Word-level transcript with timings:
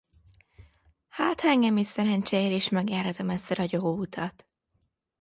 Hátha 1.07 1.47
engem 1.47 1.77
is 1.77 1.87
szerencse 1.87 2.39
ér, 2.41 2.61
s 2.61 2.69
megjárhatom 2.69 3.29
ezt 3.29 3.51
a 3.51 3.53
ragyogó 3.53 3.97
utat! 3.97 4.45